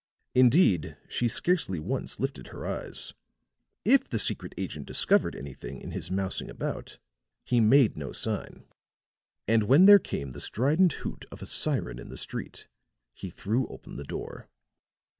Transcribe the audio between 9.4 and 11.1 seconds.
and when there came the strident